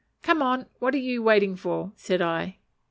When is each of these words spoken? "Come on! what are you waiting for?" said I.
"Come 0.23 0.41
on! 0.41 0.65
what 0.79 0.95
are 0.95 0.97
you 0.97 1.21
waiting 1.21 1.55
for?" 1.55 1.91
said 1.95 2.23
I. 2.23 2.57